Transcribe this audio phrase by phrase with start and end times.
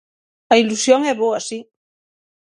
[0.53, 1.59] A ilusión é boa, si.